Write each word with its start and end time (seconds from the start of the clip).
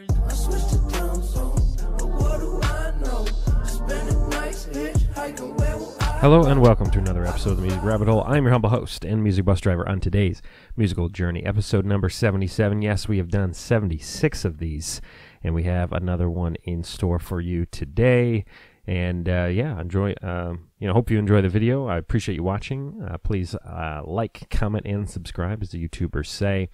I 0.00 0.32
switched 0.32 0.70
to 0.70 0.78
down 0.88 1.22
zone, 1.22 1.76
but 1.98 2.06
what 2.06 2.40
do 2.40 2.58
I 2.62 2.92
know? 3.02 3.26
Spending 3.66 4.30
nights 4.30 4.64
hitchhiking, 4.66 5.58
where 5.58 5.76
will 5.76 5.94
I 6.00 6.18
Hello 6.20 6.44
and 6.44 6.62
welcome 6.62 6.90
to 6.92 6.98
another 6.98 7.26
episode 7.26 7.50
of 7.50 7.56
the 7.58 7.64
Music 7.64 7.82
Rabbit 7.82 8.08
Hole. 8.08 8.24
I'm 8.26 8.44
your 8.44 8.52
humble 8.52 8.70
host 8.70 9.04
and 9.04 9.22
music 9.22 9.44
bus 9.44 9.60
driver 9.60 9.86
on 9.86 10.00
today's 10.00 10.40
musical 10.74 11.10
journey, 11.10 11.44
episode 11.44 11.84
number 11.84 12.08
77. 12.08 12.80
Yes, 12.80 13.08
we 13.08 13.18
have 13.18 13.28
done 13.28 13.52
76 13.52 14.46
of 14.46 14.56
these, 14.56 15.02
and 15.42 15.54
we 15.54 15.64
have 15.64 15.92
another 15.92 16.30
one 16.30 16.56
in 16.64 16.82
store 16.82 17.18
for 17.18 17.42
you 17.42 17.66
today. 17.66 18.46
And 18.86 19.28
uh, 19.28 19.48
yeah, 19.52 19.80
enjoy. 19.80 20.14
Um, 20.22 20.70
you 20.78 20.88
know, 20.88 20.94
hope 20.94 21.10
you 21.10 21.18
enjoy 21.18 21.42
the 21.42 21.48
video. 21.48 21.86
I 21.86 21.98
appreciate 21.98 22.34
you 22.34 22.42
watching. 22.42 23.06
Uh, 23.06 23.18
please 23.18 23.54
uh, 23.54 24.02
like, 24.04 24.48
comment, 24.50 24.86
and 24.86 25.08
subscribe, 25.08 25.62
as 25.62 25.70
the 25.70 25.88
YouTubers 25.88 26.26
say, 26.26 26.70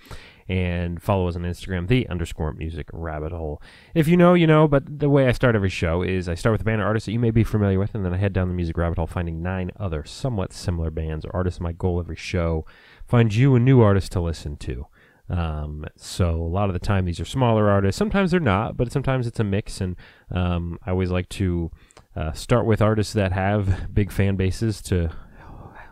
and 0.48 1.02
follow 1.02 1.28
us 1.28 1.36
on 1.36 1.42
Instagram, 1.42 1.88
the 1.88 2.08
underscore 2.08 2.52
music 2.52 2.88
rabbit 2.92 3.32
hole. 3.32 3.60
If 3.94 4.06
you 4.06 4.16
know, 4.16 4.34
you 4.34 4.46
know. 4.46 4.68
But 4.68 5.00
the 5.00 5.10
way 5.10 5.26
I 5.26 5.32
start 5.32 5.56
every 5.56 5.68
show 5.68 6.02
is 6.02 6.28
I 6.28 6.34
start 6.34 6.52
with 6.52 6.60
a 6.60 6.64
band 6.64 6.80
or 6.80 6.86
artist 6.86 7.06
that 7.06 7.12
you 7.12 7.18
may 7.18 7.32
be 7.32 7.44
familiar 7.44 7.78
with, 7.78 7.94
and 7.94 8.04
then 8.04 8.14
I 8.14 8.18
head 8.18 8.32
down 8.32 8.48
the 8.48 8.54
music 8.54 8.78
rabbit 8.78 8.98
hole, 8.98 9.06
finding 9.06 9.42
nine 9.42 9.72
other 9.78 10.04
somewhat 10.04 10.52
similar 10.52 10.90
bands 10.90 11.24
or 11.24 11.34
artists. 11.34 11.60
My 11.60 11.72
goal 11.72 12.00
every 12.00 12.16
show 12.16 12.64
find 13.06 13.34
you 13.34 13.56
a 13.56 13.60
new 13.60 13.80
artist 13.80 14.12
to 14.12 14.20
listen 14.20 14.56
to. 14.58 14.86
Um, 15.28 15.84
so 15.96 16.30
a 16.30 16.46
lot 16.46 16.68
of 16.68 16.72
the 16.72 16.78
time 16.78 17.04
these 17.04 17.20
are 17.20 17.24
smaller 17.24 17.68
artists. 17.68 17.98
Sometimes 17.98 18.30
they're 18.30 18.40
not, 18.40 18.76
but 18.76 18.92
sometimes 18.92 19.26
it's 19.26 19.40
a 19.40 19.44
mix. 19.44 19.80
And 19.80 19.96
um, 20.30 20.78
I 20.86 20.90
always 20.90 21.10
like 21.10 21.28
to 21.30 21.70
uh, 22.16 22.32
start 22.32 22.66
with 22.66 22.80
artists 22.80 23.12
that 23.12 23.32
have 23.32 23.92
big 23.92 24.10
fan 24.10 24.36
bases 24.36 24.80
to 24.82 25.10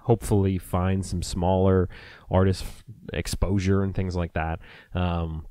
hopefully 0.04 0.58
find 0.58 1.04
some 1.04 1.22
smaller 1.22 1.88
artist 2.30 2.64
exposure 3.12 3.82
and 3.82 3.94
things 3.94 4.16
like 4.16 4.32
that. 4.34 4.58
Um, 4.94 5.46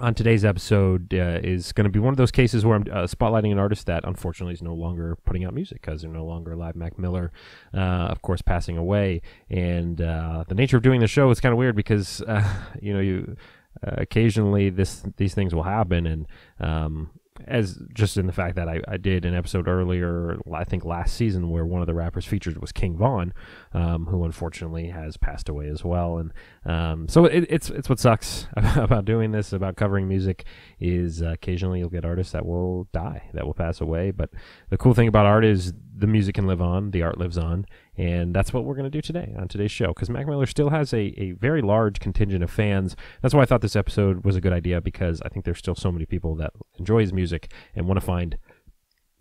on 0.00 0.14
today's 0.14 0.44
episode 0.44 1.14
uh, 1.14 1.38
is 1.42 1.72
going 1.72 1.84
to 1.84 1.90
be 1.90 1.98
one 1.98 2.12
of 2.12 2.16
those 2.16 2.30
cases 2.30 2.64
where 2.64 2.76
I'm 2.76 2.82
uh, 2.90 3.06
spotlighting 3.06 3.52
an 3.52 3.58
artist 3.58 3.86
that 3.86 4.04
unfortunately 4.04 4.54
is 4.54 4.62
no 4.62 4.74
longer 4.74 5.16
putting 5.24 5.44
out 5.44 5.54
music 5.54 5.80
because 5.80 6.02
they're 6.02 6.10
no 6.10 6.24
longer 6.24 6.52
alive. 6.52 6.74
Mac 6.74 6.98
Miller, 6.98 7.30
uh, 7.74 7.78
of 8.08 8.20
course, 8.22 8.42
passing 8.42 8.76
away, 8.76 9.22
and 9.48 10.00
uh, 10.00 10.44
the 10.48 10.54
nature 10.54 10.76
of 10.76 10.82
doing 10.82 11.00
the 11.00 11.06
show 11.06 11.30
is 11.30 11.40
kind 11.40 11.52
of 11.52 11.58
weird 11.58 11.76
because 11.76 12.20
uh, 12.28 12.42
you 12.80 12.92
know 12.92 13.00
you 13.00 13.36
occasionally 13.82 14.70
this 14.70 15.04
these 15.18 15.34
things 15.34 15.54
will 15.54 15.62
happen, 15.62 16.06
and 16.06 16.26
um, 16.58 17.10
as 17.46 17.78
just 17.92 18.16
in 18.16 18.26
the 18.26 18.32
fact 18.32 18.56
that 18.56 18.68
I, 18.68 18.80
I 18.88 18.96
did 18.96 19.24
an 19.24 19.34
episode 19.34 19.68
earlier, 19.68 20.38
I 20.52 20.64
think 20.64 20.84
last 20.84 21.16
season, 21.16 21.50
where 21.50 21.64
one 21.64 21.80
of 21.80 21.86
the 21.86 21.94
rappers 21.94 22.24
featured 22.24 22.60
was 22.60 22.72
King 22.72 22.96
Von, 22.96 23.32
um, 23.72 24.06
who 24.06 24.24
unfortunately 24.24 24.88
has 24.88 25.16
passed 25.16 25.48
away 25.48 25.68
as 25.68 25.84
well. 25.84 26.18
And 26.18 26.32
um, 26.64 27.08
so 27.08 27.24
it, 27.24 27.46
it's 27.48 27.70
it's 27.70 27.88
what 27.88 27.98
sucks 27.98 28.46
about 28.56 29.04
doing 29.04 29.32
this, 29.32 29.52
about 29.52 29.76
covering 29.76 30.08
music, 30.08 30.44
is 30.80 31.22
uh, 31.22 31.30
occasionally 31.30 31.80
you'll 31.80 31.88
get 31.88 32.04
artists 32.04 32.32
that 32.32 32.46
will 32.46 32.88
die, 32.92 33.30
that 33.34 33.46
will 33.46 33.54
pass 33.54 33.80
away. 33.80 34.10
But 34.10 34.30
the 34.70 34.78
cool 34.78 34.94
thing 34.94 35.08
about 35.08 35.26
art 35.26 35.44
is 35.44 35.72
the 35.94 36.06
music 36.06 36.34
can 36.34 36.46
live 36.46 36.62
on, 36.62 36.90
the 36.90 37.02
art 37.02 37.18
lives 37.18 37.36
on, 37.36 37.66
and 37.96 38.34
that's 38.34 38.52
what 38.52 38.64
we're 38.64 38.74
going 38.74 38.90
to 38.90 38.90
do 38.90 39.02
today 39.02 39.34
on 39.38 39.48
today's 39.48 39.70
show. 39.70 39.88
Because 39.88 40.08
Mac 40.10 40.26
Miller 40.26 40.46
still 40.46 40.70
has 40.70 40.92
a, 40.92 41.14
a 41.20 41.32
very 41.32 41.62
large 41.62 42.00
contingent 42.00 42.42
of 42.42 42.50
fans. 42.50 42.96
That's 43.20 43.34
why 43.34 43.42
I 43.42 43.46
thought 43.46 43.60
this 43.60 43.76
episode 43.76 44.24
was 44.24 44.36
a 44.36 44.40
good 44.40 44.52
idea 44.52 44.80
because 44.80 45.20
I 45.22 45.28
think 45.28 45.44
there's 45.44 45.58
still 45.58 45.74
so 45.74 45.92
many 45.92 46.06
people 46.06 46.34
that 46.36 46.52
enjoy 46.78 47.00
his 47.00 47.12
music 47.12 47.52
and 47.74 47.86
want 47.86 48.00
to 48.00 48.06
find 48.06 48.38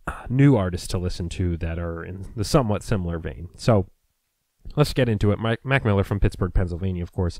uh, 0.08 0.25
new 0.30 0.55
artists 0.55 0.88
to 0.88 0.97
listen 0.97 1.30
to 1.30 1.58
that 1.58 1.78
are 1.78 2.03
in 2.03 2.25
the 2.36 2.44
somewhat 2.44 2.83
similar 2.83 3.19
vein. 3.19 3.50
So 3.56 3.88
let's 4.76 4.94
get 4.94 5.09
into 5.09 5.31
it. 5.31 5.40
Mike, 5.40 5.66
Mac 5.66 5.84
Miller 5.86 6.04
from 6.04 6.20
Pittsburgh, 6.20 6.54
Pennsylvania, 6.54 7.04
of 7.04 7.12
course. 7.12 7.40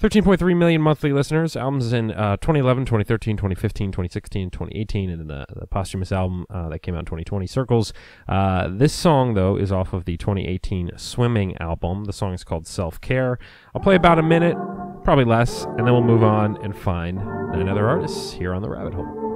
13.3 0.00 0.56
million 0.56 0.82
monthly 0.82 1.12
listeners. 1.12 1.56
Albums 1.56 1.92
in 1.92 2.10
uh, 2.12 2.36
2011, 2.36 2.84
2013, 2.84 3.36
2015, 3.36 3.92
2016, 3.92 4.50
2018, 4.50 5.10
and 5.10 5.20
then 5.20 5.26
the, 5.26 5.46
the 5.58 5.66
posthumous 5.66 6.12
album 6.12 6.46
uh, 6.50 6.68
that 6.68 6.80
came 6.80 6.94
out 6.94 7.00
in 7.00 7.04
2020, 7.06 7.46
Circles. 7.46 7.92
Uh, 8.28 8.68
this 8.70 8.92
song, 8.92 9.34
though, 9.34 9.56
is 9.56 9.72
off 9.72 9.92
of 9.92 10.04
the 10.04 10.16
2018 10.16 10.90
Swimming 10.96 11.56
album. 11.58 12.04
The 12.04 12.12
song 12.12 12.34
is 12.34 12.44
called 12.44 12.66
Self 12.66 13.00
Care. 13.00 13.38
I'll 13.74 13.82
play 13.82 13.94
about 13.94 14.18
a 14.18 14.22
minute, 14.22 14.56
probably 15.04 15.24
less, 15.24 15.64
and 15.64 15.78
then 15.78 15.92
we'll 15.92 16.02
move 16.02 16.22
on 16.22 16.62
and 16.62 16.76
find 16.76 17.16
nine 17.16 17.68
other 17.68 17.88
artists 17.88 18.32
here 18.32 18.52
on 18.52 18.62
the 18.62 18.68
rabbit 18.68 18.94
hole. 18.94 19.35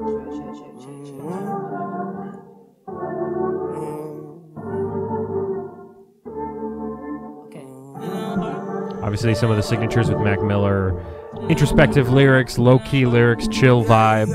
Obviously, 9.02 9.34
some 9.34 9.50
of 9.50 9.56
the 9.56 9.62
signatures 9.62 10.10
with 10.10 10.20
Mac 10.20 10.42
Miller 10.42 11.02
introspective 11.48 12.10
lyrics, 12.10 12.58
low 12.58 12.78
key 12.80 13.06
lyrics, 13.06 13.48
chill 13.48 13.84
vibe. 13.84 14.34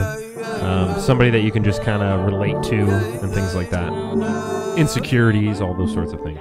Um, 0.62 1.00
somebody 1.00 1.30
that 1.32 1.42
you 1.42 1.52
can 1.52 1.64
just 1.64 1.82
kind 1.84 2.02
of 2.02 2.26
relate 2.26 2.62
to 2.64 2.76
and 2.76 3.32
things 3.32 3.56
like 3.56 3.70
that. 3.70 4.76
Insecurities, 4.78 5.62
all 5.62 5.74
those 5.74 5.94
sorts 5.94 6.14
of 6.14 6.22
things. 6.22 6.40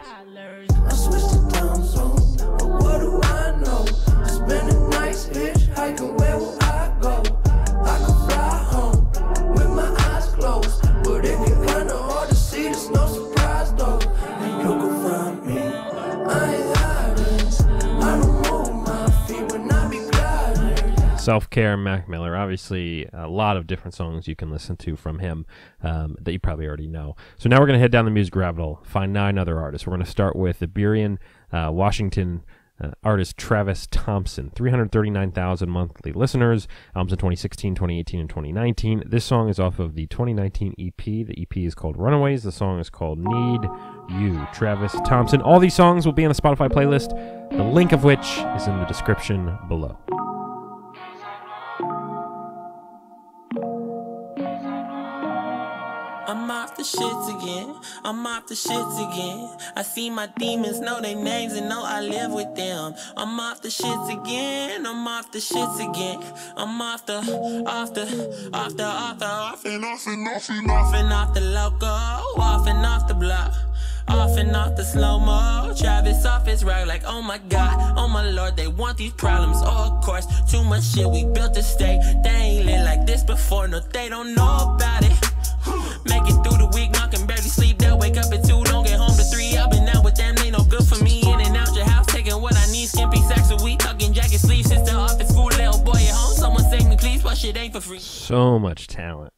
Self 21.25 21.49
Care, 21.49 21.79
Mac 21.79 22.07
Miller. 22.07 22.37
Obviously, 22.37 23.09
a 23.15 23.27
lot 23.27 23.57
of 23.57 23.67
different 23.67 23.95
songs 23.95 24.29
you 24.29 24.37
can 24.37 24.51
listen 24.51 24.77
to 24.77 24.95
from 24.95 25.21
him 25.21 25.47
um, 25.83 26.17
that 26.21 26.33
you 26.33 26.39
probably 26.39 26.67
already 26.67 26.87
know. 26.87 27.17
So 27.39 27.49
now 27.49 27.61
we're 27.61 27.67
going 27.67 27.79
to 27.79 27.81
head 27.81 27.91
down 27.91 28.05
the 28.05 28.11
music 28.11 28.37
rabbit 28.37 28.61
hole, 28.61 28.83
find 28.85 29.11
nine 29.11 29.39
other 29.39 29.59
artists. 29.59 29.87
We're 29.87 29.93
going 29.93 30.05
to 30.05 30.11
start 30.11 30.37
with 30.37 30.61
Burien, 30.61 31.17
uh, 31.51 31.71
Washington. 31.73 32.45
Uh, 32.83 32.91
artist 33.05 33.37
Travis 33.37 33.87
Thompson, 33.89 34.51
339,000 34.51 35.71
monthly 35.71 36.11
listeners, 36.11 36.67
albums 36.97 37.13
in 37.13 37.19
2016, 37.19 37.77
2018, 37.77 38.19
and 38.19 38.29
2019. 38.29 39.05
This 39.07 39.25
song 39.25 39.49
is 39.49 39.61
off 39.61 39.79
of 39.79 39.95
the 39.95 40.09
2019 40.09 40.75
EP. 40.77 41.05
The 41.05 41.37
EP 41.41 41.57
is 41.59 41.77
called 41.77 41.97
Runaways. 41.97 42.43
The 42.43 42.51
song 42.51 42.81
is 42.81 42.91
called 42.91 43.21
Need 43.21 43.61
You. 44.09 44.45
Travis 44.53 44.93
Thompson. 45.07 45.41
All 45.41 45.61
these 45.61 45.73
songs 45.73 46.05
will 46.05 46.15
be 46.15 46.25
on 46.25 46.33
the 46.33 46.35
Spotify 46.35 46.69
playlist, 46.69 47.11
the 47.51 47.63
link 47.63 47.93
of 47.93 48.03
which 48.03 48.41
is 48.57 48.67
in 48.67 48.77
the 48.81 48.87
description 48.87 49.57
below. 49.69 49.97
Off 56.65 56.77
the 56.77 56.83
shits 56.83 57.29
again. 57.37 57.75
I'm 58.05 58.27
off 58.27 58.47
the 58.47 58.55
shits 58.55 58.97
again. 59.07 59.55
I 59.77 59.83
see 59.83 60.09
my 60.09 60.29
demons 60.39 60.81
know 60.81 60.99
their 60.99 61.15
names 61.15 61.53
and 61.53 61.69
know 61.69 61.83
I 61.85 62.01
live 62.01 62.33
with 62.33 62.55
them. 62.57 62.95
I'm 63.19 63.39
off 63.39 63.61
the 63.61 63.69
shits 63.69 64.09
again. 64.11 64.87
I'm 64.87 65.07
off 65.07 65.31
the 65.31 65.41
shits 65.41 65.79
again. 65.87 66.23
I'm 66.57 66.81
off 66.81 67.05
the, 67.05 67.19
off 67.67 67.93
the, 67.93 68.05
off 68.55 68.77
the, 68.79 68.85
off 68.85 69.19
the, 69.19 69.27
off 69.27 69.65
and 69.67 69.85
off 69.85 70.07
and 70.07 70.27
off 70.27 70.49
and 70.49 70.71
off 70.71 70.95
and 70.95 71.13
off 71.13 71.35
the 71.35 71.43
loco, 71.43 71.87
off 71.87 72.67
and 72.67 72.87
off 72.87 73.09
the 73.09 73.15
block. 73.15 73.53
Off 74.09 74.37
and 74.39 74.55
off 74.57 74.77
the 74.77 74.85
slow 74.85 75.19
mo, 75.19 75.75
Travis 75.79 76.27
off 76.27 76.47
his 76.47 76.63
rag 76.63 76.87
like 76.87 77.03
oh 77.07 77.23
my 77.23 77.39
god, 77.49 77.95
oh 77.97 78.07
my 78.07 78.23
lord, 78.31 78.55
they 78.55 78.69
want 78.69 78.99
these 78.99 79.15
problems. 79.15 79.57
Oh, 79.63 79.97
of 79.97 80.05
course, 80.05 80.27
too 80.51 80.63
much 80.63 80.85
shit, 80.85 81.09
we 81.09 81.25
built 81.25 81.57
a 81.57 81.63
state. 81.63 82.01
They 82.23 82.31
ain't 82.31 82.67
lit 82.67 82.85
like 82.85 83.07
this 83.07 83.23
before, 83.23 83.67
no, 83.67 83.81
they 83.81 84.11
don't 84.11 84.35
know 84.35 84.75
about 84.75 85.05
it. 85.05 85.24
Through 86.33 86.59
the 86.59 86.71
week, 86.75 86.93
can 86.93 87.27
barely 87.27 87.49
sleep. 87.49 87.79
They'll 87.79 87.99
wake 87.99 88.17
up 88.17 88.33
at 88.33 88.45
two, 88.45 88.63
don't 88.65 88.87
get 88.87 88.99
home 88.99 89.17
to 89.17 89.25
three. 89.25 89.57
I've 89.57 89.71
been 89.71 89.89
out 89.89 90.05
with 90.05 90.15
them, 90.17 90.35
no 90.51 90.65
good 90.65 90.85
for 90.85 91.03
me. 91.03 91.23
In 91.23 91.41
and 91.41 91.57
out 91.57 91.75
your 91.75 91.85
house, 91.85 92.07
taking 92.07 92.41
what 92.41 92.57
I 92.57 92.67
need. 92.73 92.89
Skimpy 92.89 93.21
sacks 93.23 93.51
a 93.51 93.57
week, 93.65 93.79
tucking 93.81 94.13
jacket 94.13 94.39
sleeves. 94.39 94.69
Since 94.69 94.89
the 94.89 94.97
office, 94.97 95.29
school, 95.29 95.47
little 95.47 95.83
boy 95.83 95.99
at 95.99 96.15
home. 96.15 96.35
Someone 96.35 96.65
save 96.71 96.87
me, 96.89 96.97
please. 96.97 97.25
My 97.25 97.35
shit 97.35 97.57
ain't 97.57 97.73
for 97.73 97.81
free. 97.81 97.99
so 97.99 98.59
much 98.59 98.87
talent, 98.87 99.33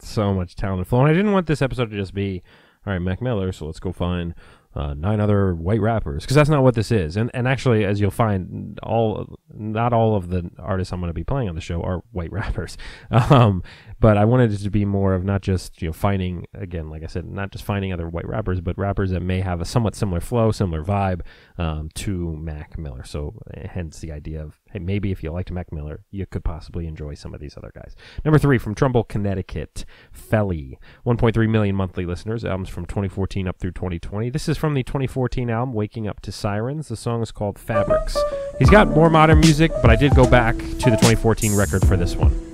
so 0.00 0.32
much 0.34 0.54
talent 0.56 0.86
flowing. 0.86 1.10
I 1.10 1.14
didn't 1.14 1.32
want 1.32 1.46
this 1.46 1.62
episode 1.62 1.90
to 1.90 1.96
just 1.96 2.14
be, 2.14 2.42
all 2.86 2.92
right, 2.92 2.98
Mac 2.98 3.20
Miller. 3.20 3.52
So 3.52 3.66
let's 3.66 3.80
go 3.80 3.92
find 3.92 4.34
uh, 4.74 4.94
nine 4.94 5.20
other 5.20 5.54
white 5.54 5.80
rappers 5.80 6.22
because 6.22 6.36
that's 6.36 6.48
not 6.48 6.62
what 6.62 6.74
this 6.74 6.92
is. 6.92 7.16
And 7.16 7.30
and 7.34 7.48
actually, 7.48 7.84
as 7.84 8.00
you'll 8.00 8.10
find, 8.10 8.78
all 8.82 9.36
not 9.52 9.92
all 9.92 10.14
of 10.14 10.30
the 10.30 10.48
artists 10.58 10.92
I'm 10.92 11.00
going 11.00 11.10
to 11.10 11.14
be 11.14 11.24
playing 11.24 11.48
on 11.48 11.56
the 11.56 11.60
show 11.60 11.82
are 11.82 12.02
white 12.12 12.30
rappers. 12.32 12.76
Um, 13.10 13.62
but 13.98 14.16
I 14.16 14.24
wanted 14.24 14.52
it 14.52 14.58
to 14.58 14.70
be 14.70 14.84
more 14.84 15.14
of 15.14 15.24
not 15.24 15.42
just 15.42 15.82
you 15.82 15.88
know 15.88 15.92
finding 15.92 16.46
again, 16.54 16.88
like 16.88 17.02
I 17.02 17.06
said, 17.06 17.24
not 17.26 17.50
just 17.50 17.64
finding 17.64 17.92
other 17.92 18.08
white 18.08 18.28
rappers, 18.28 18.60
but 18.60 18.78
rappers 18.78 19.10
that 19.10 19.20
may 19.20 19.40
have 19.40 19.60
a 19.60 19.64
somewhat 19.64 19.94
similar 19.96 20.20
flow, 20.20 20.52
similar 20.52 20.84
vibe 20.84 21.22
um, 21.60 21.90
to 21.94 22.34
Mac 22.38 22.78
Miller. 22.78 23.04
So 23.04 23.34
uh, 23.54 23.68
hence 23.68 23.98
the 23.98 24.12
idea 24.12 24.42
of 24.42 24.58
hey, 24.70 24.78
maybe 24.78 25.12
if 25.12 25.22
you 25.22 25.30
liked 25.30 25.50
Mac 25.50 25.70
Miller, 25.70 26.04
you 26.10 26.24
could 26.24 26.42
possibly 26.42 26.86
enjoy 26.86 27.12
some 27.12 27.34
of 27.34 27.40
these 27.40 27.54
other 27.54 27.70
guys. 27.74 27.94
Number 28.24 28.38
three 28.38 28.56
from 28.56 28.74
Trumbull, 28.74 29.04
Connecticut, 29.04 29.84
Felly, 30.10 30.78
1.3 31.04 31.50
million 31.50 31.76
monthly 31.76 32.06
listeners. 32.06 32.46
Albums 32.46 32.70
from 32.70 32.86
2014 32.86 33.46
up 33.46 33.58
through 33.58 33.72
2020. 33.72 34.30
This 34.30 34.48
is 34.48 34.56
from 34.56 34.72
the 34.72 34.82
2014 34.82 35.50
album 35.50 35.74
Waking 35.74 36.08
Up 36.08 36.20
to 36.20 36.32
Sirens. 36.32 36.88
The 36.88 36.96
song 36.96 37.20
is 37.20 37.30
called 37.30 37.58
Fabrics. 37.58 38.16
He's 38.58 38.70
got 38.70 38.88
more 38.88 39.10
modern 39.10 39.40
music, 39.40 39.70
but 39.82 39.90
I 39.90 39.96
did 39.96 40.14
go 40.14 40.28
back 40.28 40.56
to 40.56 40.64
the 40.90 40.96
2014 40.96 41.54
record 41.54 41.86
for 41.86 41.98
this 41.98 42.16
one. 42.16 42.49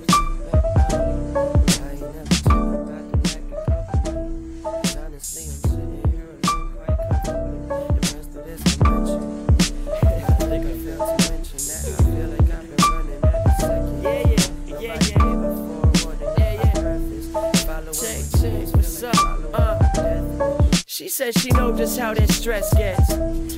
Is 21.19 21.97
how 21.97 22.13
that 22.13 22.29
stress 22.29 22.71
gets. 22.75 23.13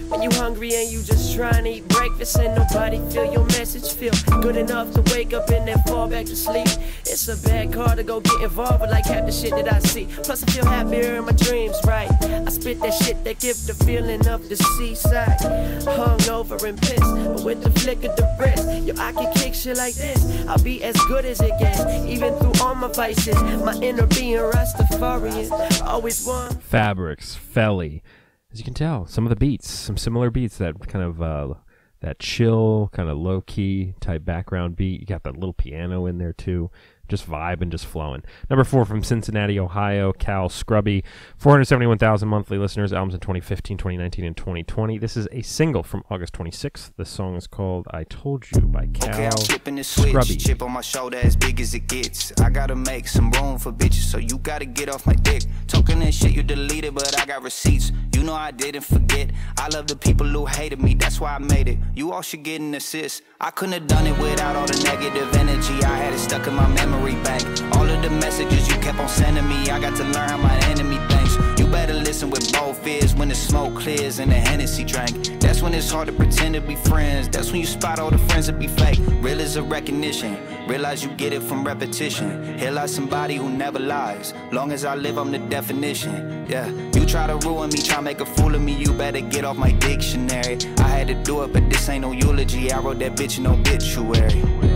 When 0.09 0.21
you 0.21 0.29
hungry 0.31 0.73
and 0.75 0.89
you 0.89 1.03
just 1.03 1.35
trying 1.35 1.65
to 1.65 1.69
eat 1.69 1.87
breakfast 1.89 2.37
and 2.37 2.55
nobody 2.55 2.99
feel 3.11 3.31
your 3.33 3.45
message 3.47 3.91
feel 3.91 4.13
good 4.41 4.55
enough 4.55 4.93
to 4.93 5.01
wake 5.13 5.33
up 5.33 5.49
and 5.49 5.67
then 5.67 5.77
fall 5.83 6.07
back 6.07 6.25
to 6.27 6.35
sleep. 6.37 6.67
It's 7.11 7.27
a 7.27 7.35
bad 7.37 7.73
call 7.73 7.95
to 7.95 8.03
go 8.03 8.19
get 8.19 8.39
involved 8.41 8.81
with 8.81 8.91
like 8.91 9.05
half 9.05 9.25
the 9.25 9.31
shit 9.31 9.49
that 9.51 9.71
I 9.73 9.79
see. 9.79 10.07
Plus 10.23 10.43
I 10.43 10.51
feel 10.51 10.65
happier 10.65 11.15
in 11.15 11.25
my 11.25 11.31
dreams, 11.31 11.75
right? 11.85 12.09
I 12.23 12.49
spit 12.49 12.79
that 12.81 12.93
shit 12.93 13.23
that 13.23 13.39
give 13.39 13.57
the 13.65 13.73
feeling 13.73 14.27
of 14.27 14.47
the 14.47 14.55
seaside. 14.55 15.41
Hung 15.85 16.21
over 16.29 16.63
and 16.67 16.79
pissed, 16.79 17.01
but 17.01 17.43
with 17.43 17.63
the 17.63 17.71
flick 17.71 18.03
of 18.03 18.15
the 18.15 18.27
wrist, 18.39 18.69
yo, 18.83 18.93
I 19.03 19.11
can 19.11 19.33
kick 19.33 19.55
shit 19.55 19.77
like 19.77 19.95
this. 19.95 20.47
I'll 20.47 20.61
be 20.61 20.83
as 20.83 20.95
good 21.07 21.25
as 21.25 21.41
it 21.41 21.57
gets, 21.59 21.79
even 22.05 22.37
through 22.37 22.61
all 22.61 22.75
my 22.75 22.89
vices. 22.89 23.41
My 23.63 23.73
inner 23.81 24.05
being 24.05 24.37
Rastafarian, 24.37 25.81
always 25.81 26.25
one. 26.27 26.59
Fabrics, 26.59 27.33
Felly. 27.33 28.03
As 28.51 28.59
you 28.59 28.63
can 28.63 28.75
tell, 28.75 29.07
some 29.07 29.25
of 29.25 29.31
the 29.31 29.35
beats, 29.35 29.69
some 29.69 29.97
similar 29.97 30.29
beats 30.29 30.57
that 30.59 30.87
kind 30.87 31.03
of 31.03 31.21
uh, 31.21 31.53
that 32.01 32.19
chill, 32.19 32.89
kind 32.93 33.09
of 33.09 33.17
low 33.17 33.41
key 33.41 33.93
type 33.99 34.23
background 34.23 34.75
beat. 34.75 34.99
You 35.01 35.05
got 35.05 35.23
that 35.23 35.35
little 35.35 35.53
piano 35.53 36.05
in 36.05 36.17
there 36.17 36.33
too. 36.33 36.71
Just 37.09 37.29
vibe 37.29 37.61
and 37.61 37.71
just 37.71 37.85
flowing. 37.85 38.23
Number 38.49 38.63
four 38.63 38.85
from 38.85 39.03
Cincinnati, 39.03 39.59
Ohio, 39.59 40.13
Cal 40.13 40.47
Scruby. 40.49 41.03
471,000 41.37 42.27
monthly 42.27 42.57
listeners, 42.57 42.93
albums 42.93 43.13
in 43.13 43.19
2015, 43.19 43.77
2019, 43.77 44.25
and 44.25 44.37
2020. 44.37 44.97
This 44.97 45.17
is 45.17 45.27
a 45.31 45.41
single 45.41 45.83
from 45.83 46.03
August 46.09 46.33
26th. 46.33 46.91
The 46.97 47.05
song 47.05 47.35
is 47.35 47.47
called 47.47 47.87
I 47.91 48.03
Told 48.05 48.45
You 48.55 48.61
by 48.61 48.87
Cal 48.93 49.09
Okay, 49.09 49.25
I'm 49.25 49.31
flipping 49.31 49.75
the 49.75 49.83
switch. 49.83 50.13
Scruby. 50.13 50.39
Chip 50.39 50.61
on 50.61 50.71
my 50.71 50.81
shoulder 50.81 51.17
as 51.17 51.35
big 51.35 51.59
as 51.59 51.73
it 51.73 51.87
gets. 51.87 52.31
I 52.39 52.49
gotta 52.49 52.75
make 52.75 53.07
some 53.07 53.31
room 53.31 53.57
for 53.57 53.71
bitches, 53.71 54.09
so 54.11 54.17
you 54.17 54.37
gotta 54.37 54.65
get 54.65 54.89
off 54.89 55.05
my 55.05 55.15
dick. 55.15 55.43
Talking 55.67 55.99
that 55.99 56.13
shit 56.13 56.31
you 56.31 56.43
deleted, 56.43 56.93
but 56.95 57.19
I 57.19 57.25
got 57.25 57.43
receipts. 57.43 57.91
You 58.15 58.23
know 58.23 58.33
I 58.33 58.51
didn't 58.51 58.83
forget. 58.83 59.31
I 59.57 59.67
love 59.69 59.87
the 59.87 59.95
people 59.95 60.27
who 60.27 60.45
hated 60.45 60.79
me, 60.81 60.93
that's 60.93 61.19
why 61.19 61.35
I 61.35 61.39
made 61.39 61.67
it. 61.67 61.77
You 61.95 62.11
all 62.11 62.21
should 62.21 62.43
get 62.43 62.61
an 62.61 62.75
assist. 62.75 63.23
I 63.41 63.51
couldn't 63.51 63.73
have 63.73 63.87
done 63.87 64.05
it 64.05 64.17
without 64.19 64.55
all 64.55 64.67
the 64.67 64.79
negative 64.83 65.33
energy. 65.35 65.83
I 65.83 65.95
had 65.97 66.13
it 66.13 66.19
stuck 66.19 66.45
in 66.47 66.53
my 66.53 66.67
memory 66.67 66.98
bank. 67.23 67.43
All 67.75 67.89
of 67.89 68.01
the 68.01 68.09
messages 68.09 68.67
you 68.67 68.75
kept 68.75 68.99
on 68.99 69.09
sending 69.09 69.47
me, 69.47 69.69
I 69.69 69.79
got 69.79 69.95
to 69.97 70.03
learn 70.03 70.29
how 70.29 70.37
my 70.37 70.55
enemy 70.65 70.97
thinks. 71.07 71.37
You 71.59 71.67
better 71.67 71.93
listen 71.93 72.29
with 72.29 72.51
both 72.53 72.85
ears 72.85 73.15
when 73.15 73.29
the 73.29 73.35
smoke 73.35 73.75
clears 73.79 74.19
and 74.19 74.31
the 74.31 74.35
Hennessy 74.35 74.83
drank. 74.83 75.39
That's 75.39 75.61
when 75.61 75.73
it's 75.73 75.91
hard 75.91 76.07
to 76.07 76.13
pretend 76.13 76.55
to 76.55 76.61
be 76.61 76.75
friends. 76.75 77.29
That's 77.29 77.51
when 77.51 77.61
you 77.61 77.67
spot 77.67 77.99
all 77.99 78.11
the 78.11 78.17
friends 78.17 78.47
that 78.47 78.59
be 78.59 78.67
fake. 78.67 78.99
Real 79.21 79.39
is 79.39 79.55
a 79.55 79.63
recognition. 79.63 80.37
Realize 80.67 81.03
you 81.03 81.09
get 81.11 81.33
it 81.33 81.41
from 81.41 81.65
repetition. 81.65 82.57
Here 82.57 82.71
lies 82.71 82.93
somebody 82.93 83.35
who 83.35 83.49
never 83.49 83.79
lies. 83.79 84.33
Long 84.51 84.71
as 84.71 84.85
I 84.85 84.95
live, 84.95 85.17
I'm 85.17 85.31
the 85.31 85.39
definition. 85.39 86.45
Yeah, 86.47 86.67
you 86.95 87.05
try 87.05 87.27
to 87.27 87.37
ruin 87.47 87.69
me, 87.69 87.81
try 87.81 88.01
make 88.01 88.21
a 88.21 88.25
fool 88.25 88.55
of 88.55 88.61
me. 88.61 88.73
You 88.73 88.93
better 88.93 89.21
get 89.21 89.45
off 89.45 89.57
my 89.57 89.71
dictionary. 89.71 90.57
I 90.77 90.87
had 90.87 91.07
to 91.07 91.15
do 91.23 91.43
it, 91.43 91.53
but 91.53 91.69
this 91.69 91.89
ain't 91.89 92.01
no 92.01 92.11
eulogy. 92.11 92.71
I 92.71 92.79
wrote 92.79 92.99
that 92.99 93.13
bitch 93.13 93.37
in 93.37 93.47
obituary. 93.47 94.68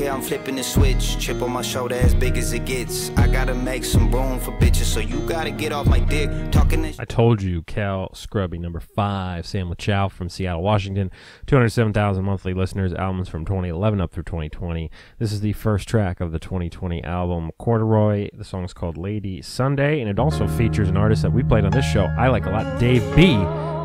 Okay, 0.00 0.08
I'm 0.08 0.22
flipping 0.22 0.56
the 0.56 0.62
switch. 0.62 1.18
Chip 1.18 1.42
on 1.42 1.50
my 1.50 1.60
shoulder 1.60 1.94
as 1.94 2.14
big 2.14 2.38
as 2.38 2.54
it 2.54 2.64
gets. 2.64 3.10
I 3.18 3.26
gotta 3.26 3.54
make 3.54 3.84
some 3.84 4.10
room 4.10 4.40
for 4.40 4.50
bitches, 4.52 4.84
so 4.84 4.98
you 4.98 5.20
gotta 5.28 5.50
get 5.50 5.72
off 5.72 5.86
my 5.86 6.00
dick. 6.00 6.30
Talking 6.50 6.80
this 6.80 6.98
I 6.98 7.04
told 7.04 7.42
you, 7.42 7.60
Cal 7.64 8.08
Scruby, 8.14 8.58
number 8.58 8.80
five, 8.80 9.46
Sam 9.46 9.68
Lachow 9.68 10.10
from 10.10 10.30
Seattle, 10.30 10.62
Washington, 10.62 11.10
207,000 11.48 12.24
monthly 12.24 12.54
listeners, 12.54 12.94
albums 12.94 13.28
from 13.28 13.44
2011 13.44 14.00
up 14.00 14.10
through 14.10 14.22
2020. 14.22 14.90
This 15.18 15.32
is 15.32 15.42
the 15.42 15.52
first 15.52 15.86
track 15.86 16.22
of 16.22 16.32
the 16.32 16.38
2020 16.38 17.04
album, 17.04 17.50
Corduroy. 17.58 18.30
The 18.32 18.42
song 18.42 18.64
is 18.64 18.72
called 18.72 18.96
Lady 18.96 19.42
Sunday, 19.42 20.00
and 20.00 20.08
it 20.08 20.18
also 20.18 20.48
features 20.48 20.88
an 20.88 20.96
artist 20.96 21.20
that 21.20 21.32
we 21.34 21.42
played 21.42 21.66
on 21.66 21.72
this 21.72 21.84
show 21.84 22.06
I 22.16 22.28
like 22.28 22.46
a 22.46 22.50
lot. 22.50 22.80
Dave 22.80 23.02
B 23.14 23.34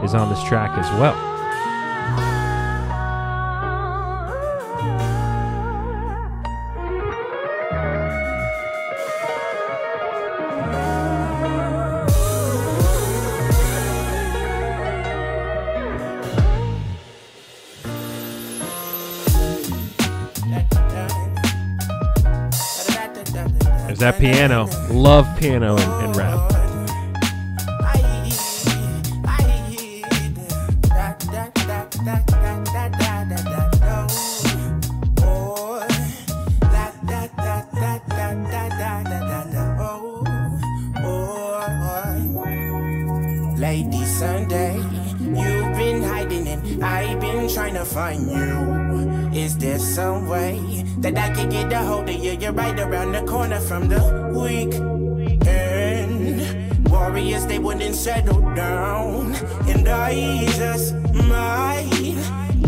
is 0.01 0.15
on 0.15 0.29
this 0.29 0.41
track 0.45 0.77
as 0.77 0.89
well. 0.97 1.34
There's 23.97 24.13
that 24.13 24.19
piano. 24.19 24.67
Love 24.89 25.25
piano 25.39 25.77
and, 25.77 26.05
and 26.05 26.15
rap. 26.17 26.51
Lady 43.57 44.05
Sunday, 44.05 44.75
you've 45.19 45.77
been 45.77 46.03
hiding 46.03 46.47
and 46.49 46.83
I've 46.83 47.21
been 47.21 47.34
trying 47.55 47.73
to 47.73 47.85
find 47.85 48.29
you. 48.29 49.31
Is 49.31 49.57
there 49.57 49.79
some 49.79 50.27
way 50.27 50.83
that 50.97 51.17
I 51.17 51.33
can 51.33 51.47
get 51.49 51.71
a 51.71 51.77
hold 51.77 52.09
of 52.09 52.15
you? 52.15 52.33
You're 52.33 52.51
right 52.51 52.77
around 52.77 53.13
the 53.13 53.21
corner 53.21 53.61
from 53.61 53.87
the 53.87 54.01
weekend. 54.35 55.55
Warriors, 56.89 57.45
they 57.45 57.59
wouldn't 57.59 57.95
settle 57.95 58.41
down. 58.55 59.33
And 59.69 59.87
I 59.87 60.45
just 60.47 60.95
might 61.29 62.17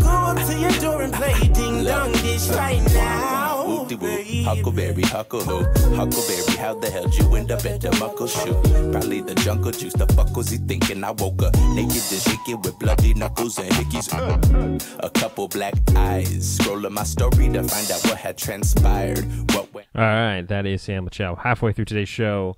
go 0.00 0.08
up 0.08 0.38
to 0.48 0.58
your 0.58 0.72
door 0.80 1.02
and 1.02 1.12
play 1.12 1.34
ding 1.48 1.84
dong 1.84 2.12
dish 2.12 2.48
right 2.48 2.82
now. 2.94 3.47
Whoop-de-whoop. 3.88 4.44
Huckleberry, 4.44 5.02
huckle 5.02 5.40
Huckleberry, 5.44 6.56
how 6.58 6.74
the 6.74 6.90
hell 6.90 7.08
you 7.08 7.34
end 7.36 7.50
up 7.50 7.64
at 7.64 7.80
the 7.80 7.88
Muckleshoot? 7.92 8.92
Probably 8.92 9.22
the 9.22 9.34
jungle 9.36 9.72
juice, 9.72 9.94
the 9.94 10.06
fuck 10.08 10.36
was 10.36 10.50
he 10.50 10.58
thinking? 10.58 11.02
I 11.02 11.12
woke 11.12 11.42
up 11.42 11.54
naked 11.72 11.96
and 11.96 12.20
shaking 12.20 12.60
with 12.60 12.78
bloody 12.78 13.14
knuckles 13.14 13.58
and 13.58 13.70
hickeys. 13.70 14.12
Uh, 14.12 14.78
a 15.00 15.10
couple 15.10 15.48
black 15.48 15.74
eyes, 15.96 16.58
scrolling 16.58 16.90
my 16.90 17.04
story 17.04 17.48
to 17.48 17.62
find 17.62 17.90
out 17.90 18.04
what 18.04 18.18
had 18.18 18.36
transpired. 18.36 19.24
What 19.52 19.72
went 19.72 19.86
All 19.94 20.02
right, 20.02 20.42
that 20.42 20.66
is 20.66 20.82
Sam 20.82 21.06
Lachow. 21.06 21.38
Halfway 21.38 21.72
through 21.72 21.86
today's 21.86 22.10
show, 22.10 22.56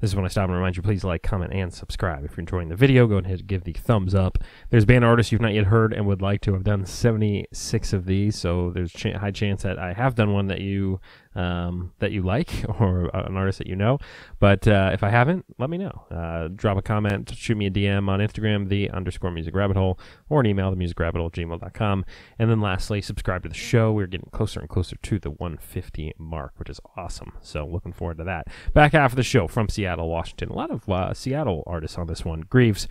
this 0.00 0.10
is 0.10 0.16
when 0.16 0.24
I 0.24 0.28
stop 0.28 0.48
and 0.48 0.54
remind 0.54 0.76
you, 0.76 0.82
please 0.82 1.04
like, 1.04 1.22
comment, 1.22 1.52
and 1.52 1.72
subscribe. 1.72 2.24
If 2.24 2.32
you're 2.32 2.40
enjoying 2.40 2.68
the 2.68 2.76
video, 2.76 3.06
go 3.06 3.18
ahead 3.18 3.40
and 3.40 3.46
give 3.46 3.64
the 3.64 3.72
thumbs 3.72 4.14
up. 4.14 4.38
There's 4.70 4.84
band 4.84 5.04
artists 5.04 5.30
you've 5.30 5.40
not 5.40 5.52
yet 5.52 5.66
heard 5.66 5.92
and 5.92 6.06
would 6.06 6.22
like 6.22 6.40
to. 6.42 6.54
I've 6.54 6.64
done 6.64 6.86
76 6.86 7.92
of 7.92 8.06
these, 8.06 8.36
so 8.36 8.70
there's 8.70 8.92
a 9.04 9.18
high 9.18 9.30
chance 9.30 9.62
that 9.62 9.78
I 9.78 9.92
have 9.92 10.14
done 10.14 10.32
one 10.32 10.46
that 10.46 10.60
you 10.60 11.00
um, 11.34 11.92
that 12.00 12.12
you 12.12 12.22
like 12.22 12.64
or 12.80 13.10
an 13.14 13.36
artist 13.36 13.58
that 13.58 13.66
you 13.66 13.76
know. 13.76 13.98
But 14.38 14.66
uh, 14.66 14.90
if 14.92 15.02
I 15.02 15.10
haven't, 15.10 15.44
let 15.58 15.70
me 15.70 15.78
know. 15.78 16.06
Uh, 16.10 16.48
drop 16.48 16.76
a 16.76 16.82
comment, 16.82 17.32
shoot 17.34 17.56
me 17.56 17.66
a 17.66 17.70
DM 17.70 18.08
on 18.08 18.20
Instagram, 18.20 18.68
the 18.68 18.90
underscore 18.90 19.30
music 19.30 19.54
rabbit 19.54 19.76
hole, 19.76 19.98
or 20.28 20.40
an 20.40 20.46
email, 20.46 20.70
the 20.70 20.76
music 20.76 20.98
rabbit 20.98 21.18
hole 21.18 21.30
gmail.com. 21.30 22.04
And 22.38 22.50
then 22.50 22.60
lastly, 22.60 23.00
subscribe 23.00 23.42
to 23.44 23.48
the 23.48 23.54
show. 23.54 23.92
We're 23.92 24.06
getting 24.06 24.30
closer 24.32 24.60
and 24.60 24.68
closer 24.68 24.96
to 24.96 25.18
the 25.18 25.30
150 25.30 26.14
mark, 26.18 26.52
which 26.56 26.70
is 26.70 26.80
awesome. 26.96 27.32
So 27.40 27.66
looking 27.66 27.92
forward 27.92 28.18
to 28.18 28.24
that. 28.24 28.48
Back 28.74 28.92
half 28.92 29.12
of 29.12 29.16
the 29.16 29.22
show 29.22 29.46
from 29.46 29.68
Seattle, 29.68 30.08
Washington. 30.08 30.50
A 30.50 30.54
lot 30.54 30.70
of 30.70 30.88
uh, 30.88 31.14
Seattle 31.14 31.62
artists 31.66 31.98
on 31.98 32.06
this 32.06 32.24
one. 32.24 32.42
Grieves. 32.42 32.88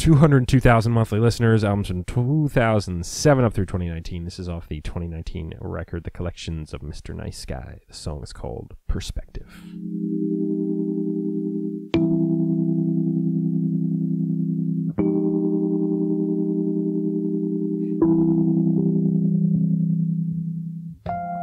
202,000 0.00 0.92
monthly 0.92 1.20
listeners, 1.20 1.62
albums 1.62 1.88
from 1.88 2.04
2007 2.04 3.44
up 3.44 3.52
through 3.52 3.66
2019. 3.66 4.24
This 4.24 4.38
is 4.38 4.48
off 4.48 4.66
the 4.66 4.80
2019 4.80 5.52
record, 5.60 6.04
The 6.04 6.10
Collections 6.10 6.72
of 6.72 6.80
Mr. 6.80 7.14
Nice 7.14 7.44
Guy. 7.44 7.80
The 7.86 7.92
song 7.92 8.22
is 8.22 8.32
called 8.32 8.76
Perspective. 8.88 9.46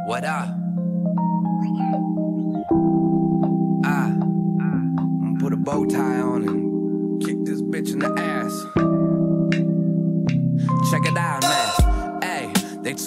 What 0.04 0.24
up? 0.24 0.48
Ah, 3.84 4.10
I'ma 4.18 5.38
put 5.38 5.52
a 5.52 5.56
bow 5.56 5.84
tie 5.84 6.18
on 6.18 6.42
and 6.48 7.22
kick 7.22 7.36
this 7.44 7.62
bitch 7.62 7.92
in 7.92 8.00
the 8.00 8.12
ass. 8.20 8.37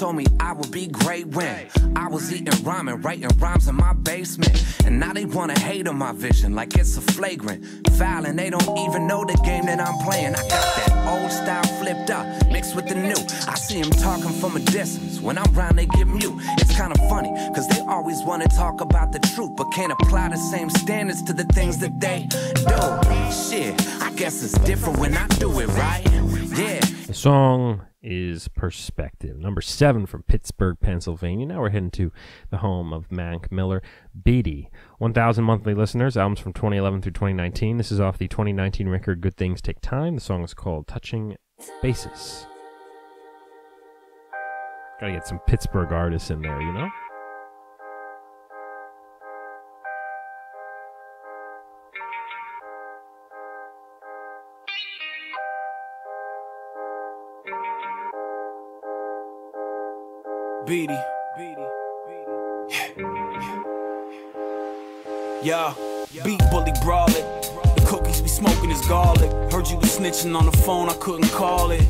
Told 0.02 0.16
me 0.16 0.26
I 0.40 0.54
would 0.54 0.72
be 0.72 0.88
great 0.88 1.28
when 1.28 1.68
I 1.96 2.08
was 2.08 2.34
eating 2.34 2.48
ramen, 2.66 3.06
writing 3.06 3.30
rhymes 3.38 3.68
in 3.68 3.76
my 3.76 3.94
basement. 3.94 4.66
And 4.84 5.00
now 5.00 5.14
they 5.14 5.26
wanna 5.26 5.60
hate 5.60 5.88
on 5.88 5.96
my 5.96 6.12
vision 6.12 6.56
like 6.56 6.76
it's 6.76 6.98
a 6.98 7.02
flagrant 7.02 7.64
foul, 8.00 8.26
and 8.26 8.40
they 8.40 8.50
don't 8.50 8.80
even 8.80 9.06
know 9.06 9.24
the 9.24 9.40
game 9.46 9.68
that 9.68 9.80
I'm 9.80 9.96
playing. 10.04 10.34
I 10.34 10.42
got 10.50 10.50
that 10.50 10.92
old 11.08 11.32
style 11.32 11.64
flipped 11.80 12.10
up, 12.10 12.26
mixed 12.52 12.76
with 12.76 12.88
the 12.88 12.96
new. 12.96 13.22
I 13.48 13.54
see 13.54 13.80
them 13.80 13.92
talking 13.92 14.34
from 14.42 14.56
a 14.56 14.60
distance. 14.60 15.22
When 15.22 15.38
I'm 15.38 15.54
round, 15.54 15.78
they 15.78 15.86
get 15.86 16.08
mute. 16.08 16.34
It's 16.58 16.76
kinda 16.76 16.98
funny, 17.08 17.30
cause 17.54 17.68
they 17.68 17.82
always 17.82 18.24
wanna 18.24 18.48
talk 18.48 18.82
about 18.82 19.12
the 19.12 19.20
truth, 19.36 19.52
but 19.56 19.66
can't 19.66 19.92
apply 19.92 20.30
the 20.30 20.38
same 20.38 20.72
standards 20.72 21.22
to 21.28 21.34
the 21.34 21.46
things 21.54 21.78
that 21.78 22.00
they 22.00 22.26
do. 22.28 22.82
Shit, 23.32 23.80
I 24.02 24.10
guess 24.16 24.42
it's 24.42 24.58
different 24.66 24.98
when 24.98 25.16
I 25.16 25.28
do 25.28 25.60
it 25.60 25.68
right. 25.68 26.04
Yeah. 26.58 26.81
The 27.12 27.18
song 27.18 27.88
is 28.02 28.48
Perspective, 28.48 29.38
number 29.38 29.60
seven 29.60 30.06
from 30.06 30.24
Pittsburgh, 30.24 30.78
Pennsylvania. 30.80 31.46
Now 31.46 31.60
we're 31.60 31.72
heading 31.72 31.92
to 31.92 32.10
the 32.52 32.60
home 32.60 32.94
of 32.94 33.12
Mac 33.12 33.52
Miller, 33.52 33.84
Beatty. 34.24 34.70
1,000 35.00 35.44
monthly 35.44 35.74
listeners, 35.74 36.16
albums 36.16 36.40
from 36.40 36.54
2011 36.54 37.02
through 37.02 37.12
2019. 37.12 37.76
This 37.76 37.92
is 37.92 38.00
off 38.00 38.18
the 38.18 38.30
2019 38.30 38.88
record 38.88 39.20
Good 39.20 39.36
Things 39.36 39.62
Take 39.62 39.82
Time. 39.82 40.16
The 40.16 40.22
song 40.22 40.42
is 40.46 40.54
called 40.54 40.88
Touching 40.88 41.36
Bases. 41.82 42.48
Gotta 45.02 45.12
get 45.12 45.28
some 45.28 45.40
Pittsburgh 45.40 45.92
artists 45.92 46.30
in 46.30 46.42
there, 46.42 46.62
you 46.62 46.72
know? 46.72 46.90
Beatty. 60.72 60.98
Yeah, 65.44 65.74
beat 66.24 66.40
bully 66.50 66.72
brawling. 66.82 67.14
The 67.76 67.84
cookies 67.86 68.22
we 68.22 68.30
smoking 68.30 68.72
is 68.72 68.80
garlic. 68.88 69.30
Heard 69.52 69.68
you 69.68 69.76
was 69.76 69.98
snitching 70.00 70.34
on 70.34 70.46
the 70.46 70.54
phone, 70.54 70.88
I 70.88 70.94
couldn't 70.94 71.30
call 71.32 71.72
it. 71.72 71.82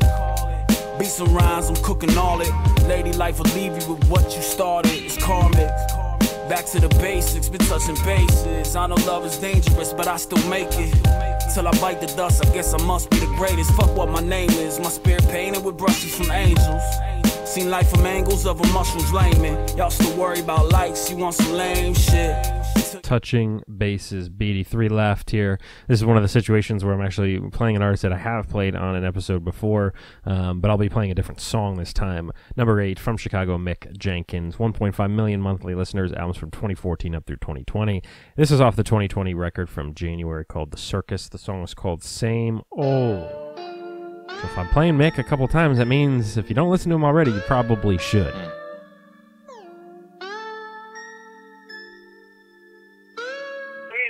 Beat 0.98 1.10
some 1.10 1.32
rhymes, 1.32 1.70
I'm 1.70 1.76
cooking 1.84 2.18
all 2.18 2.42
it. 2.42 2.50
Lady 2.88 3.14
life 3.14 3.38
will 3.38 3.54
leave 3.54 3.80
you 3.80 3.94
with 3.94 4.04
what 4.10 4.36
you 4.36 4.42
started. 4.42 4.92
It's 4.94 5.24
karmic. 5.24 5.70
Back 6.50 6.66
to 6.72 6.80
the 6.80 6.90
basics, 7.00 7.50
been 7.50 7.62
touching 7.68 8.04
bases. 8.04 8.76
I 8.76 8.88
know 8.88 8.96
love 9.06 9.24
is 9.28 9.38
dangerous, 9.38 9.94
but 9.94 10.08
I 10.08 10.18
still 10.18 10.44
make 10.50 10.70
it. 10.72 10.92
Till 11.54 11.68
I 11.68 11.72
bite 11.80 12.02
the 12.02 12.12
dust, 12.18 12.44
I 12.44 12.52
guess 12.52 12.74
I 12.74 12.84
must 12.84 13.12
be 13.12 13.20
the 13.20 13.32
greatest. 13.38 13.74
Fuck 13.74 13.96
what 13.96 14.10
my 14.10 14.22
name 14.22 14.50
is. 14.50 14.80
My 14.80 14.90
spirit 14.90 15.24
painted 15.28 15.64
with 15.64 15.78
brushes 15.78 16.16
from 16.16 16.32
angels. 16.32 16.82
Seen 17.52 17.70
life 17.70 17.90
from 17.90 18.06
angles 18.06 18.46
of 18.46 18.62
a 18.62 18.68
mushroom's 18.68 19.12
layman. 19.12 19.78
Y'all 19.78 19.90
still 19.90 20.16
worry 20.16 20.40
about 20.40 20.70
likes, 20.70 21.12
you 21.12 21.18
want 21.18 21.36
some 21.36 21.52
lame 21.52 21.94
shit. 21.94 22.34
touching 23.04 23.62
bases. 23.78 24.30
Beatty 24.30 24.64
three 24.64 24.88
left 24.88 25.32
here. 25.32 25.60
This 25.90 26.00
is 26.00 26.06
one 26.06 26.16
of 26.16 26.24
the 26.24 26.30
situations 26.30 26.86
where 26.86 26.94
I'm 26.94 27.02
actually 27.02 27.42
playing 27.50 27.76
an 27.76 27.82
artist 27.82 28.04
that 28.04 28.14
I 28.14 28.18
have 28.20 28.48
played 28.48 28.74
on 28.74 28.96
an 28.96 29.04
episode 29.04 29.44
before, 29.44 29.94
um, 30.24 30.62
but 30.62 30.72
I'll 30.72 30.78
be 30.78 30.88
playing 30.88 31.12
a 31.12 31.14
different 31.14 31.42
song 31.42 31.76
this 31.76 31.92
time. 31.92 32.32
Number 32.56 32.80
eight 32.80 32.98
from 32.98 33.18
Chicago, 33.18 33.58
Mick 33.58 33.98
Jenkins. 33.98 34.56
1.5 34.56 35.12
million 35.12 35.42
monthly 35.42 35.76
listeners. 35.76 36.14
Albums 36.14 36.38
from 36.38 36.52
2014 36.52 37.16
up 37.16 37.26
through 37.26 37.36
2020. 37.36 38.02
This 38.38 38.50
is 38.50 38.62
off 38.62 38.78
the 38.78 38.84
2020 38.84 39.34
record 39.34 39.70
from 39.70 39.94
January 39.94 40.46
called 40.46 40.72
The 40.72 40.78
Circus. 40.78 41.28
The 41.28 41.38
song 41.38 41.64
is 41.64 41.74
called 41.74 42.02
Same 42.02 42.62
Old. 42.72 43.51
So 44.40 44.48
if 44.48 44.58
I'm 44.58 44.68
playing 44.70 44.96
Mick 44.96 45.18
a 45.18 45.24
couple 45.24 45.48
times, 45.48 45.78
that 45.78 45.88
means 45.88 46.38
if 46.38 46.50
you 46.50 46.56
don't 46.56 46.70
listen 46.70 46.90
to 46.90 46.96
him 46.96 47.04
already, 47.04 47.32
you 47.32 47.42
probably 47.42 47.98
should. 47.98 48.34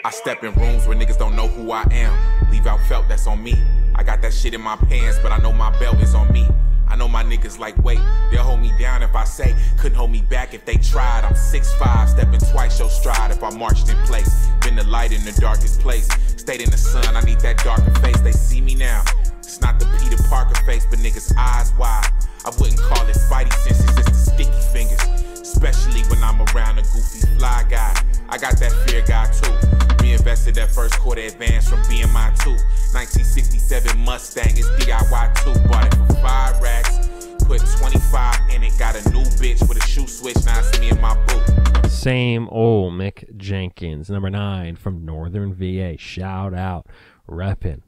I 0.04 0.10
step 0.10 0.44
in 0.44 0.54
rooms 0.54 0.88
where 0.88 0.98
niggas 0.98 1.18
don't 1.18 1.36
know 1.36 1.48
who 1.48 1.72
I 1.72 1.84
am. 1.92 2.50
Leave 2.50 2.66
out 2.66 2.80
felt 2.88 3.08
that's 3.08 3.28
on 3.28 3.44
me. 3.44 3.54
I 3.96 4.04
got 4.04 4.22
that 4.22 4.34
shit 4.34 4.54
in 4.54 4.62
my 4.62 4.76
pants, 4.76 5.20
but 5.22 5.32
I 5.32 5.38
know 5.38 5.54
my 5.54 5.78
belt 5.80 6.02
is 6.02 6.16
on 6.16 6.32
me. 6.34 6.48
I 6.88 6.96
know 6.96 7.08
my 7.08 7.24
niggas 7.24 7.60
like 7.60 7.78
wait, 7.84 8.00
they'll 8.32 8.44
hold 8.44 8.60
me 8.60 8.74
down 8.78 9.02
if 9.02 9.16
I 9.16 9.24
say 9.24 9.56
couldn't 9.78 9.98
hold 9.98 10.12
me 10.12 10.22
back 10.22 10.54
if 10.54 10.66
they 10.66 10.76
tried. 10.76 11.24
I'm 11.24 11.34
6'5, 11.34 12.10
stepping 12.10 12.40
twice 12.52 12.80
your 12.80 12.90
stride 12.90 13.32
if 13.32 13.42
I 13.44 13.50
marched 13.52 13.90
in 13.90 13.96
place. 14.06 14.48
Been 14.62 14.76
the 14.76 14.84
light 14.84 15.12
in 15.12 15.24
the 15.24 15.32
darkest 15.40 15.80
place. 15.80 16.10
Stayed 16.36 16.62
in 16.62 16.70
the 16.70 16.78
sun, 16.78 17.16
I 17.16 17.22
need 17.22 17.40
that 17.42 17.60
darker 17.60 17.92
face. 18.02 18.20
They 18.22 18.34
see 18.34 18.60
me 18.60 18.76
now. 18.76 19.04
It's 19.38 19.62
not 19.62 19.80
the 19.80 19.86
Peter 20.12 20.24
Parker 20.24 20.56
face, 20.66 20.86
but 20.86 21.00
niggas' 21.00 21.34
eyes 21.38 21.74
wide. 21.78 22.10
I 22.44 22.50
wouldn't 22.60 22.80
call 22.80 23.08
it 23.08 23.16
spidey 23.16 23.54
senses, 23.54 23.98
it's 23.98 24.10
the 24.10 24.32
sticky 24.32 24.62
fingers. 24.74 25.02
Especially 25.40 26.02
when 26.10 26.22
I'm 26.22 26.42
around 26.42 26.80
a 26.80 26.82
goofy 26.82 27.26
fly 27.38 27.64
guy. 27.70 27.96
I 28.28 28.38
got 28.38 28.60
that 28.60 28.72
fear 28.86 29.02
guy 29.04 29.32
too. 29.32 30.04
Reinvested 30.04 30.56
that 30.56 30.72
first 30.72 31.00
quarter 31.00 31.22
advance 31.22 31.70
from 31.70 31.80
BMI 31.84 32.38
2. 32.44 32.50
1967 32.92 34.00
Mustang 34.00 34.58
is 34.58 34.68
DIY 34.84 35.44
2. 35.44 35.70
Bought 35.70 35.88
it 35.88 35.96
for 35.96 36.14
five 36.16 36.62
racks. 36.62 37.08
Put 37.46 37.62
25 37.80 38.50
in 38.54 38.64
it. 38.64 38.78
Got 38.78 38.96
a 38.96 39.10
new 39.12 39.24
bitch 39.40 39.66
with 39.68 39.78
a 39.78 39.88
shoe 39.88 40.08
switch. 40.08 40.44
Now 40.46 40.60
it's 40.60 40.78
me 40.80 40.90
and 40.90 41.00
my 41.00 41.16
boo. 41.26 41.90
Same 41.90 42.50
old 42.50 42.94
Mick 42.94 43.38
Jenkins, 43.38 44.10
number 44.10 44.30
nine 44.30 44.76
from 44.76 45.06
Northern 45.06 45.54
VA. 45.54 45.98
Shout 45.98 46.54
out, 46.54 46.88
reppin'. 47.30 47.82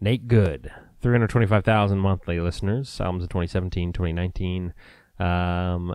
Nate 0.00 0.28
Good, 0.28 0.70
325,000 1.04 1.98
monthly 1.98 2.40
listeners. 2.40 2.98
Albums 2.98 3.24
of 3.24 3.28
2017, 3.28 3.92
2019. 3.92 4.72
Um, 5.18 5.92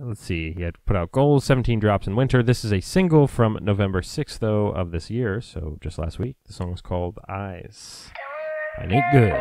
let's 0.00 0.20
see. 0.20 0.52
He 0.54 0.62
had 0.62 0.74
put 0.86 0.96
out 0.96 1.12
goals, 1.12 1.44
17 1.44 1.78
drops 1.78 2.08
in 2.08 2.16
winter. 2.16 2.42
This 2.42 2.64
is 2.64 2.72
a 2.72 2.80
single 2.80 3.28
from 3.28 3.60
November 3.62 4.00
6th, 4.00 4.40
though, 4.40 4.66
of 4.72 4.90
this 4.90 5.08
year. 5.08 5.40
So 5.40 5.78
just 5.80 5.98
last 5.98 6.18
week. 6.18 6.34
The 6.46 6.52
song 6.52 6.72
was 6.72 6.80
called 6.80 7.20
Eyes 7.28 8.10
by 8.76 8.86
Nate 8.86 9.04
Good. 9.12 9.32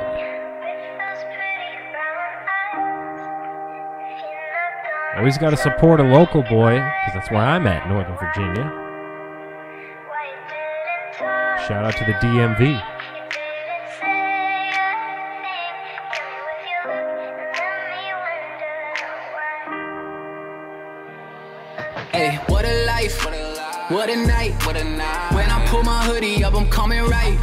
Always 5.18 5.40
got 5.40 5.50
to 5.50 5.58
support 5.58 6.00
a 6.00 6.04
local 6.04 6.44
boy, 6.44 6.76
because 6.76 7.14
that's 7.16 7.32
where 7.32 7.42
I'm 7.42 7.66
at, 7.66 7.90
Northern 7.90 8.16
Virginia. 8.16 8.72
Shout 11.68 11.84
out 11.84 11.98
to 11.98 12.06
the 12.06 12.14
DMV. 12.14 12.99
Hey, 22.12 22.40
what 22.48 22.66
a 22.66 22.86
life, 22.86 23.24
what 23.92 24.10
a 24.10 24.16
night, 24.16 24.66
what 24.66 24.76
a 24.76 24.84
night. 24.84 25.32
When 25.32 25.50
I 25.50 25.66
pull 25.68 25.84
my 25.84 26.04
hoodie 26.06 26.44
up, 26.44 26.56
I'm 26.56 26.68
coming 26.70 27.04
right. 27.04 27.38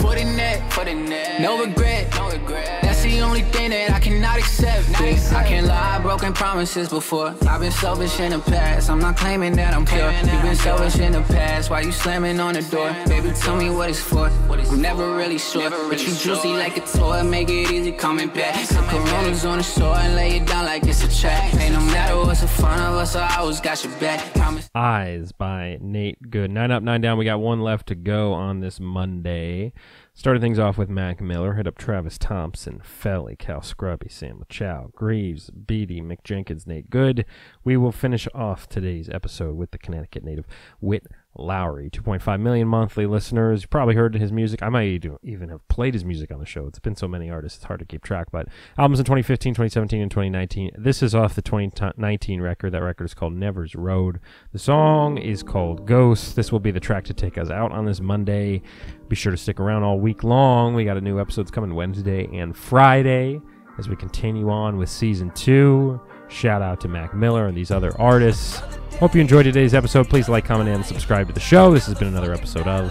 For 0.00 0.14
the 0.14 0.24
net, 0.24 0.70
for 0.72 0.84
the 0.84 0.94
net. 0.94 1.40
No 1.40 1.64
regret, 1.64 2.14
no 2.14 2.30
regret. 2.30 2.82
That's 2.82 3.02
the 3.02 3.20
only 3.22 3.40
thing 3.40 3.70
that 3.70 3.90
I 3.90 3.98
cannot 3.98 4.38
accept. 4.38 5.00
I 5.00 5.42
can't 5.48 5.66
lie, 5.66 5.98
broken 6.00 6.34
promises 6.34 6.90
before. 6.90 7.34
I've 7.48 7.60
been 7.60 7.72
selfish 7.72 8.20
in 8.20 8.32
the 8.32 8.38
past. 8.38 8.90
I'm 8.90 9.00
not 9.00 9.16
claiming 9.16 9.56
that 9.56 9.74
I'm 9.74 9.86
pure. 9.86 10.12
You've 10.12 10.42
been 10.42 10.56
selfish 10.56 10.98
in 10.98 11.12
the 11.12 11.22
past. 11.22 11.70
Why 11.70 11.80
you 11.80 11.90
slamming 11.90 12.38
on 12.38 12.54
the 12.54 12.62
door? 12.62 12.94
Baby, 13.06 13.32
tell 13.32 13.56
me 13.56 13.70
what 13.70 13.88
it's 13.88 13.98
for. 14.00 14.30
I'm 14.68 14.82
never 14.82 15.14
really 15.16 15.38
sure. 15.38 15.70
But 15.70 16.00
you 16.06 16.14
juicy 16.14 16.48
like 16.48 16.76
a 16.76 16.80
toy. 16.80 17.22
Make 17.22 17.48
it 17.48 17.70
easy 17.70 17.92
coming 17.92 18.28
back. 18.28 18.64
Some 18.64 18.86
coronas 18.88 19.44
on 19.44 19.58
the 19.58 19.64
shore 19.64 19.94
and 19.96 20.14
lay 20.14 20.36
it 20.36 20.46
down 20.46 20.64
like 20.64 20.84
it's 20.86 21.02
a 21.04 21.20
track. 21.20 21.54
Ain't 21.54 21.74
no 21.74 21.80
matter 21.80 22.16
what's 22.16 22.42
in 22.42 22.48
front 22.48 22.80
of 22.82 22.94
us, 22.94 23.14
I 23.14 23.36
always 23.36 23.60
got 23.60 23.82
your 23.84 23.92
back. 23.98 24.34
Promise. 24.34 24.68
Eyes 24.74 25.32
by 25.32 25.78
Nate 25.80 26.30
Good. 26.30 26.50
Nine 26.50 26.70
up, 26.70 26.82
nine 26.82 27.00
down. 27.00 27.16
We 27.18 27.24
got 27.24 27.40
one 27.40 27.60
left 27.60 27.86
to 27.88 27.94
go 27.94 28.32
on 28.32 28.60
this 28.60 28.80
Monday. 28.80 29.72
Started 30.14 30.40
things 30.40 30.58
off 30.58 30.78
with 30.78 30.88
Mac 30.88 31.20
Miller. 31.20 31.54
Hit 31.54 31.66
up 31.66 31.76
Travis 31.76 32.16
Thompson, 32.16 32.80
Felly, 32.82 33.36
Cal 33.36 33.60
Scruby, 33.60 34.10
Sam 34.10 34.42
Chow, 34.48 34.90
Grieves, 34.96 35.50
Beatty, 35.50 36.00
Mick 36.00 36.24
Jenkins, 36.24 36.66
Nate 36.66 36.88
Good. 36.88 37.26
We 37.64 37.76
will 37.76 37.92
finish 37.92 38.26
off 38.34 38.66
today's 38.66 39.10
episode 39.10 39.56
with 39.56 39.72
the 39.72 39.78
Connecticut 39.78 40.24
native 40.24 40.46
Witt 40.80 41.06
Lowry. 41.38 41.90
2.5 41.90 42.40
million 42.40 42.68
monthly 42.68 43.06
listeners. 43.06 43.62
You 43.62 43.68
probably 43.68 43.94
heard 43.94 44.14
his 44.14 44.32
music. 44.32 44.62
I 44.62 44.68
might 44.68 45.04
even 45.22 45.48
have 45.48 45.66
played 45.68 45.94
his 45.94 46.04
music 46.04 46.30
on 46.30 46.38
the 46.38 46.46
show. 46.46 46.66
It's 46.66 46.78
been 46.78 46.96
so 46.96 47.08
many 47.08 47.30
artists, 47.30 47.58
it's 47.58 47.66
hard 47.66 47.80
to 47.80 47.86
keep 47.86 48.02
track. 48.02 48.28
But 48.30 48.48
albums 48.78 48.98
in 48.98 49.04
2015, 49.04 49.54
2017, 49.54 50.02
and 50.02 50.10
2019. 50.10 50.72
This 50.76 51.02
is 51.02 51.14
off 51.14 51.34
the 51.34 51.42
2019 51.42 52.40
record. 52.40 52.70
That 52.72 52.82
record 52.82 53.04
is 53.04 53.14
called 53.14 53.34
Never's 53.34 53.74
Road. 53.74 54.20
The 54.52 54.58
song 54.58 55.18
is 55.18 55.42
called 55.42 55.86
Ghost. 55.86 56.36
This 56.36 56.52
will 56.52 56.60
be 56.60 56.70
the 56.70 56.80
track 56.80 57.04
to 57.04 57.14
take 57.14 57.38
us 57.38 57.50
out 57.50 57.72
on 57.72 57.84
this 57.84 58.00
Monday. 58.00 58.62
Be 59.08 59.16
sure 59.16 59.32
to 59.32 59.38
stick 59.38 59.60
around 59.60 59.82
all 59.82 60.00
week 60.00 60.24
long. 60.24 60.74
We 60.74 60.84
got 60.84 60.96
a 60.96 61.00
new 61.00 61.20
episodes 61.20 61.50
coming 61.50 61.74
Wednesday 61.74 62.26
and 62.36 62.56
Friday 62.56 63.40
as 63.78 63.88
we 63.88 63.96
continue 63.96 64.50
on 64.50 64.76
with 64.76 64.88
season 64.88 65.30
two. 65.32 66.00
Shout 66.28 66.62
out 66.62 66.80
to 66.80 66.88
Mac 66.88 67.14
Miller 67.14 67.46
and 67.46 67.56
these 67.56 67.70
other 67.70 67.92
artists. 68.00 68.62
Hope 68.98 69.14
you 69.14 69.20
enjoyed 69.20 69.44
today's 69.44 69.74
episode. 69.74 70.08
Please 70.08 70.26
like, 70.26 70.46
comment, 70.46 70.70
and 70.70 70.84
subscribe 70.84 71.26
to 71.26 71.34
the 71.34 71.40
show. 71.40 71.70
This 71.70 71.84
has 71.84 71.98
been 71.98 72.08
another 72.08 72.32
episode 72.32 72.66
of 72.66 72.90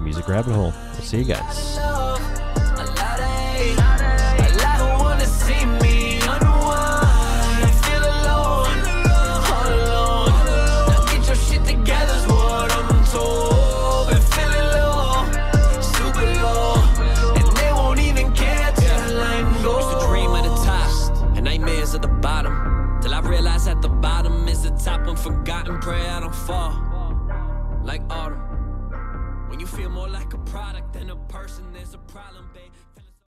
Music 0.00 0.26
Rabbit 0.26 0.52
Hole. 0.52 0.72
We'll 0.92 1.02
see 1.02 1.18
you 1.18 1.24
guys. 1.24 2.29